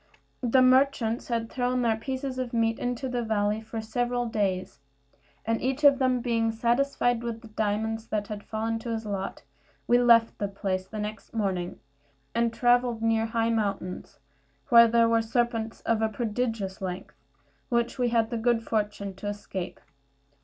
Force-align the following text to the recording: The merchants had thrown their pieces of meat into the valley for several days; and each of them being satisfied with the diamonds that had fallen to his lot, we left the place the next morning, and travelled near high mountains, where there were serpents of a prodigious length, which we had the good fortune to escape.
The 0.41 0.63
merchants 0.63 1.27
had 1.27 1.47
thrown 1.47 1.83
their 1.83 1.95
pieces 1.95 2.39
of 2.39 2.53
meat 2.53 2.79
into 2.79 3.07
the 3.07 3.21
valley 3.21 3.61
for 3.61 3.81
several 3.81 4.25
days; 4.25 4.79
and 5.45 5.61
each 5.61 5.83
of 5.83 5.99
them 5.99 6.21
being 6.21 6.51
satisfied 6.51 7.21
with 7.21 7.41
the 7.41 7.49
diamonds 7.49 8.07
that 8.07 8.27
had 8.27 8.43
fallen 8.43 8.79
to 8.79 8.89
his 8.89 9.05
lot, 9.05 9.43
we 9.85 9.99
left 9.99 10.39
the 10.39 10.47
place 10.47 10.87
the 10.87 10.97
next 10.97 11.35
morning, 11.35 11.79
and 12.33 12.51
travelled 12.51 13.03
near 13.03 13.27
high 13.27 13.51
mountains, 13.51 14.17
where 14.69 14.87
there 14.87 15.07
were 15.07 15.21
serpents 15.21 15.81
of 15.81 16.01
a 16.01 16.09
prodigious 16.09 16.81
length, 16.81 17.13
which 17.69 17.99
we 17.99 18.09
had 18.09 18.31
the 18.31 18.37
good 18.37 18.63
fortune 18.63 19.13
to 19.17 19.27
escape. 19.27 19.79